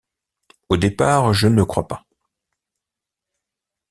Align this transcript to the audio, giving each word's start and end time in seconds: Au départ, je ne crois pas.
Au 0.69 0.77
départ, 0.77 1.31
je 1.31 1.47
ne 1.47 1.61
crois 1.61 1.87
pas. 1.87 2.07